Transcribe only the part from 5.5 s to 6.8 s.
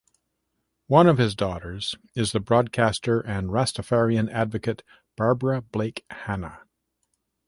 Blake Hannah.